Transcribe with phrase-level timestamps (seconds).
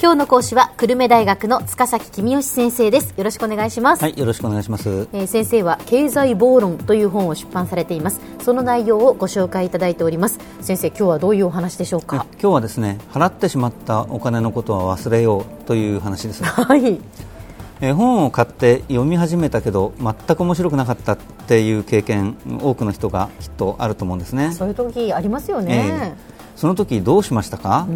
[0.00, 3.12] 今日の講師は久留米大学の塚崎君吉先生です。
[3.16, 5.08] よろしくお願いします、はい、よろしくお願いします。
[5.12, 8.20] えー先生は経済暴論という本を出版されています。
[8.44, 10.38] その内容をご紹介いただいております。
[10.60, 16.44] 先生今日はどういうお話でしょうえか今日はですね、払ってしまったお金のことは忘れようという話です。
[16.44, 17.00] はい
[17.84, 21.16] え本を買って読み始めたけど全く面白くなかったっ
[21.48, 24.52] ていう経験、多くの人がきっとあると思うんですね。
[24.52, 26.14] そういう時ありますよえね、え
[26.54, 27.88] その時どうしましたか、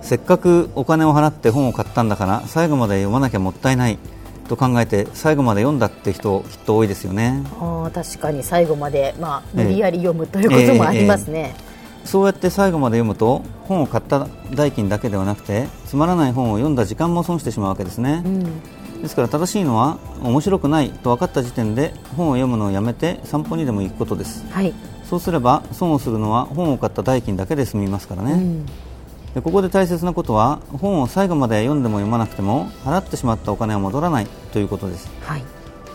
[0.00, 3.98] せっかくお金を払って本を買ったんだから最後まで読まなきゃもったいない
[4.48, 7.42] と考えて最後まで読んだって人きっと多いですよね。
[7.60, 8.42] あー確かに。
[8.42, 9.64] 最後まで、まあ、ええ。
[9.64, 11.54] 無理やり読むということもありますね、
[12.06, 18.24] そうやって最後まで読むと本を買った代金だけではなくてつまらない本を読んだ時間も損してしまうわけですね、
[19.02, 24.44] ですから正しいのは面白くないと分かった時点で本を読むのをやめて散歩にでも行くことです。
[24.50, 24.74] はい、
[25.04, 28.64] そうすれば損をするのは本を買った代金だけで済みますからね、
[29.34, 35.08] でここで大切なことは本を最後まで読んでも読まなくても払ってしまったお金は戻らないということです。
[35.22, 35.42] はい。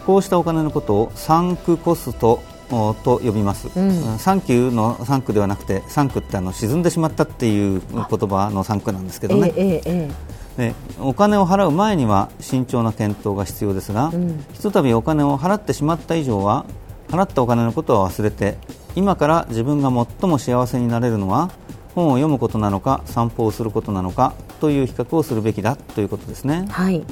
[0.06, 4.18] こうしたお金のことをサンクコストおと呼びます、ん。
[4.20, 10.10] サンキューのサンクではなくてサンクってあの沈んでしまったっていう言葉のサンクなんですけどね、ええ
[10.58, 14.12] えお金を払う前には慎重な検討が必要ですが、
[14.54, 16.66] ひとたびお金を払ってしまった以上は
[17.10, 18.58] 払ったお金のことは忘れて
[18.96, 21.52] 今から自分が最も幸せになれるのは
[21.96, 26.66] 本を読むことなのか散歩をすることなのかという比較をするべきだということですね。
[26.68, 27.04] え、はい。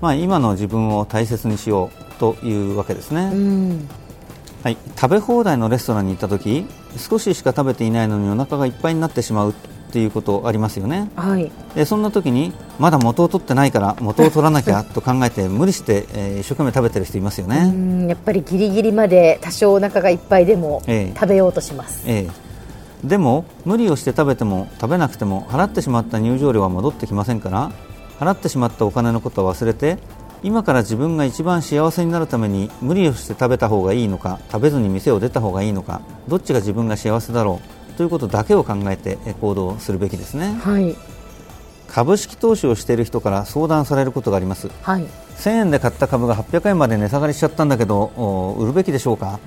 [0.00, 3.88] まあ、今の自分を大切にしようというわけですね、うん
[4.64, 9.54] はい、食べ放題のレストランに行った時少ししか食べていないのにお腹がいっぱいになってしまうっ
[9.92, 11.10] ていうことありますよね。
[11.16, 11.52] はい。
[11.74, 21.14] でそんな時にまだ元を取ってないから元を取らなきゃ と考えて無理して、えー一生懸命食べてる人いますようね、んやっぱりギリギリまで多少お腹がいっぱいでもええ。
[21.14, 23.06] 食べようとします、ええ。
[23.06, 27.70] でも無理をして食べても食べなくても払ってしまった入場料は戻ってきませんから
[28.18, 29.98] 払ってしまったお金のことは忘れて
[30.44, 40.52] 今から自分が一番幸せになるために無理をして食べた方がいいのか食べずに店を出た方がいいのかどっちが自分が幸せだろうということだけを考えてえ行動するべきですね。
[40.62, 40.94] はい。
[41.88, 44.68] 株式投資をしている人から相談されることがあります。
[44.82, 45.06] はい。
[45.36, 49.38] 1000円で買った株が800円まで値下がりしちゃったんだけどお売るべきでしょうか、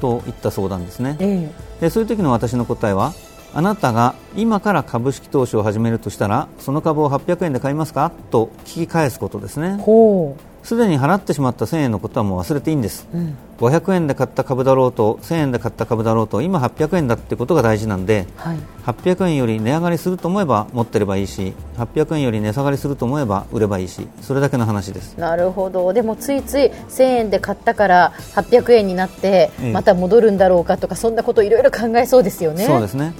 [0.00, 1.16] といった相談ですね。
[1.18, 1.50] え。
[1.80, 3.12] でそういう時の私の答えは
[3.56, 8.10] あなたが今から株式投資を始めるとしたらその株を800円で買いますか？
[8.30, 9.76] と聞き返すことですえね。
[9.80, 18.58] ほすでに払ってしまった1000円のことはもう忘れていいんです、う、うん500円で買った株だろうと1000円で買った株だろうと今800円だってことが大事なんではい。
[18.86, 25.16] 800円より値上がりすると思えば持ってればいいし800円より値下がりすると思えば売ればいいしそれだけの話です。
[25.18, 25.92] なるほど。
[25.92, 29.72] でもついつい1000円で買ったから800円になってええ。
[29.72, 32.64] また戻るんだろうかとかそんなこといろいろ考えそうですよね。
[32.64, 33.12] そうですね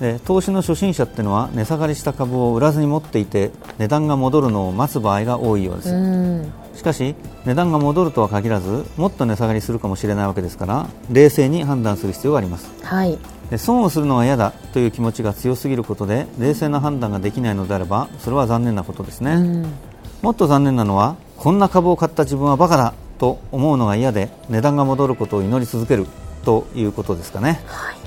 [0.00, 6.52] で投資の初心者っていうのは値下がりした株を売らずに持っていて値段が戻るのを待つ場合が多いようです、うん。
[6.74, 12.70] しかし値段が戻るとは限らずもっと値下がりするかもしれないわけですから冷静に判断する必要があります。
[12.82, 13.18] はい。
[13.50, 19.72] で損をするのは嫌だという気持ちが強すぎることで冷静な判断ができないのであればそれは残念なことですね、うん。
[20.22, 26.06] もっと残念なのはこんな株を買った自分はバカだと思うのが嫌で値段が戻ることを祈り続ける
[26.44, 27.60] ということですかね。
[27.66, 27.99] はい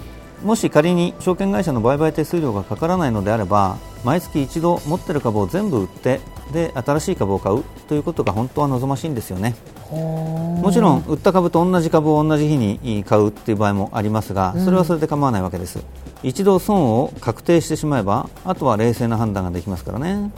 [0.44, 6.20] もし仮に証券会社の売買手数料がかからないのであれば毎月一度持っている株を全部売って
[6.52, 9.56] で新しい株を買うということが本当は望ましいんですよね。
[9.90, 15.80] もちろん売った株と同じ株を同じ日に買うっていう場合もありますがそれはそれで構わないわけです、
[16.24, 20.32] 一度損を確定してしまえばあとは冷静な判断ができますからね。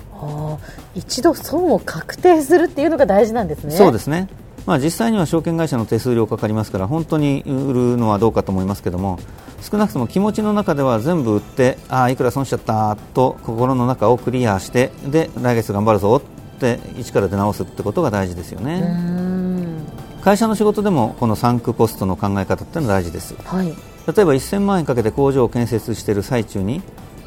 [0.94, 3.76] 一度損を確定するっていうのが大事なんですね。
[3.76, 4.28] そうですね、
[4.66, 9.20] まあ、実際には証券会社の手数料かかりますから本当に売るのはどうかと思いますけども
[9.62, 19.86] 少なくとも気持ちの中では全部売ってああいくら損しちゃったと心の中をクリアしてで来月頑張るぞって一から出直すってことが大事ですようねん。
[20.22, 23.68] 会社の仕事でもこのサンクコストの考え方っていうのは大事ですはい。
[23.68, 23.76] 例え
[24.08, 26.82] ば1000万円かけて工場を建設している最中に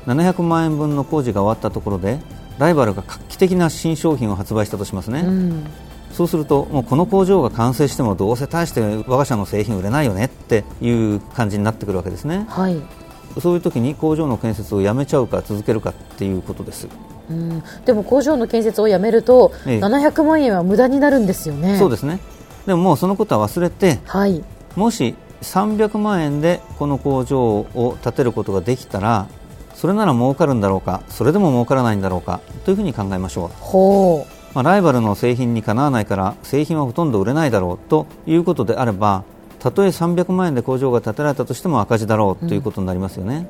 [0.07, 2.19] 700万円分の工事が終わったところで
[2.59, 5.67] ライバルが画期的な新商品を発売したとしますね、うん
[6.13, 12.47] そうするともうこの工場が完成してもどうせ大して我が社の製品売れないよねっていう感じになってくるわけですね。
[12.49, 12.81] はい。
[13.41, 16.89] そういう時に工場の建設をやめちゃうか続けるかっていうことです、
[17.31, 17.63] うん。
[17.85, 19.79] でも工場の建設をやめると、ええ。
[19.79, 21.77] 700万円は無駄になるんですよね。
[21.79, 22.19] そうですね。
[22.67, 24.43] でももうそのことは忘れてはい。
[24.77, 29.29] もし300万円でこの工場を建てることができたら
[29.75, 33.51] それなら儲かるんだろうかそれでも儲からないんだろうかというふうに考えましょう。
[33.61, 39.23] ほうまあ、ライバルの製品にかなわないから製品はほとんど売れないだろうということであれば
[39.61, 43.47] たとえ300万円で工場が建てられたとしても赤字だろうということになりますよね、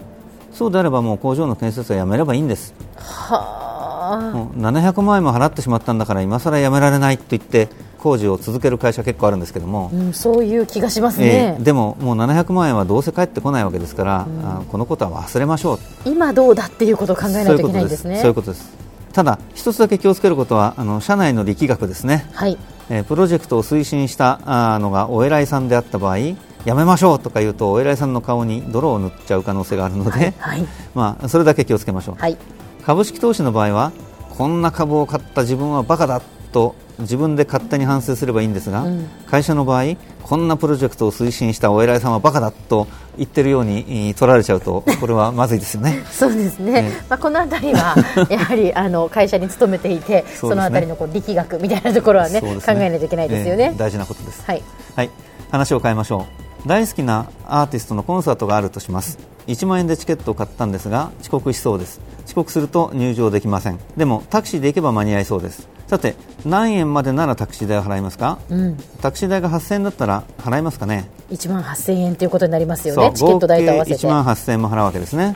[0.52, 2.74] そうであればもう工場の建設はやめればいいんです。
[2.94, 4.32] はあ。
[4.34, 7.68] もう700万円も払ってしまったんだから今更やめられないと言って
[7.98, 15.78] 工事を続ける会社結構あるんですけども、うん、そういう気がしますえねー、でももう700万円はどうせ返ってこないわけですから、あこのことは忘れましょう。
[16.04, 18.18] 今どうだっていうことを考えないといけないんですね。
[18.18, 22.58] そういうことですただ一つだけ気をつけることはあの社内の力学ですね、はい。
[22.90, 30.66] えープロジェクトを推進したあーのがお偉いさんであった場合やめましょうとか言うとお偉いさんの顔に泥を塗っちゃう可能性があるので、はい。
[30.94, 32.36] まあ、それだけ気をつけましょう、はい。
[32.84, 33.92] 株式投資の場合は
[34.30, 39.08] こんな株を買った自分はバカだと自分で勝手に反省すればいいんですが、うん。
[39.26, 42.86] 会社の場合こんなプロジェクトを推進したお偉いさんはバカだと
[43.16, 46.02] 言ってるようにえー取られちゃうと これはまずいですよね。
[46.10, 47.96] そうですね、ねまあ、このあたりは
[48.28, 50.56] やはりあの会社に勤めていてそ,、ね。
[50.56, 53.70] のあたりのこう力学みたいなところはねそうです考えないといけないですよね。
[53.72, 53.78] えー。
[53.78, 54.42] 大事なことです。
[54.46, 54.62] はい、
[54.96, 55.10] はい、
[55.50, 56.26] 話を変えましょ
[56.64, 56.68] う。
[56.68, 59.18] 大好きなアーティストのコンサートがあるとします。
[59.46, 62.00] 1万円でチケットを買ったんですが遅刻しそうです。
[62.26, 63.78] 遅刻すると入場できません。
[63.96, 66.14] でもタクシーで行けば間に合いそうですさて
[66.44, 68.38] 何円までならタクシー代を払いますか？
[68.50, 73.96] うん、タクシー代が8000円だったら払いますかね？1万8000円ということになりますよねチケット代と合わせて。
[73.96, 75.34] 合計1万8000円も払うわけですね。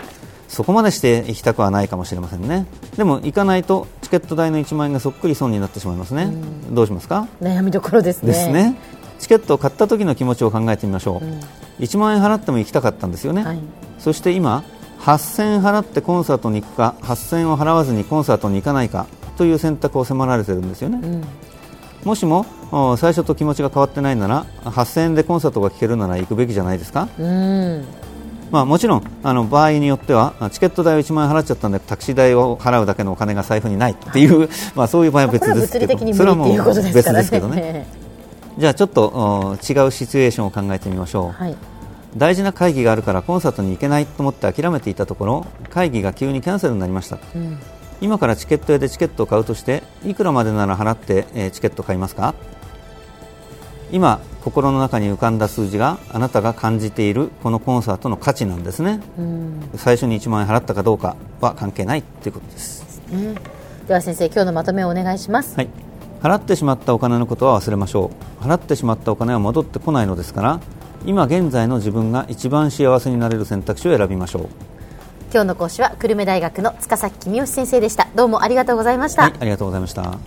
[0.48, 2.66] そこまでして行きたくはないかもしれませんね。
[2.98, 6.30] でも行かないとチケット代の1万円がそっくり損になってしまいますね。
[6.70, 7.26] どうしますか？
[7.40, 8.32] 悩みどころですね。
[8.32, 8.76] ですね。
[9.18, 13.58] チケットを買った時の気持ちを考えてみましょう、1万円払っても行きたかったんですよね、はい。
[14.00, 14.64] そして今
[14.98, 19.06] 8000円払ってコンサートに行くか8000円を払わずにコンサートに行かないか
[19.36, 21.24] という選択を迫られているんですよね、うん。
[22.04, 27.84] もしもお最初と気持ちが変わってないなら8000円でコンサートが聴けるなら行くべきじゃないですか、うん。
[28.50, 37.86] まあ、もちろんあの場合によってはチケット代を1万円払っちゃったんでタクシー代を払うだけのお金が財布にないっていう、 まあ、そういう場合は別ですけどそれはもう別ですけどねね。
[38.58, 41.56] じゃあちょっとお違うシチュエーションを考えてみましょう、はい。
[42.16, 47.18] 大事な会議があるからコンサートに行けないと思って諦めていたところ会議が急にキャンセルになりました。
[47.34, 47.58] うん
[48.02, 52.34] 今からチケット屋でチケットを買うとしていくらまでなら払って、えーチケット買いますか？
[53.92, 59.00] 今心の中に浮かんだ数字があなたが感じているこのコンサートの価値なんですね。
[59.18, 59.70] うん。
[59.76, 63.00] 最初に1万円払ったかどうかは関係ないということです。
[63.10, 63.34] ね
[63.86, 65.54] では先生今日のまとめをお願いします。
[65.56, 65.68] はい、
[66.22, 68.10] 払ってしまったお金のことは忘れましょ
[68.40, 68.44] う。
[68.44, 70.60] 払ってしまったお金は戻ってこないのですから
[71.06, 74.48] 今現在の自分が一番幸せになれる選択肢を選びましょう
[75.32, 78.06] 今日の講師は久留米大学の塚崎君吉先生でした。
[78.14, 80.18] どうもありがとうございました、はい、ありがとうございました。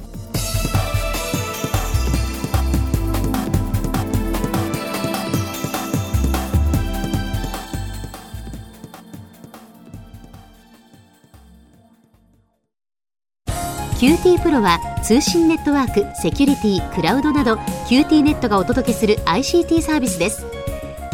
[14.00, 17.56] QT プロは通信ネットワーク、セキュリティ、クラウドなど
[17.88, 20.55] QT ネットがお届けする ICT サービスです